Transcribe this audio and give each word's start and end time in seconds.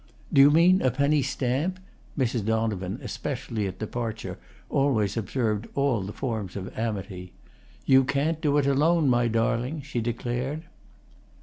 "Do 0.33 0.41
you 0.41 0.49
mean 0.49 0.81
a 0.81 0.89
penny 0.89 1.21
stamp?" 1.21 1.79
Mrs. 2.17 2.43
Donovan, 2.43 2.99
especially 3.03 3.67
at 3.67 3.77
departure, 3.77 4.39
always 4.67 5.15
observed 5.15 5.67
all 5.75 6.01
the 6.01 6.11
forms 6.11 6.55
of 6.55 6.75
amity. 6.75 7.33
"You 7.85 8.03
can't 8.03 8.41
do 8.41 8.57
it 8.57 8.65
alone, 8.65 9.09
my 9.09 9.27
darling," 9.27 9.83
she 9.83 10.01
declared. 10.01 10.63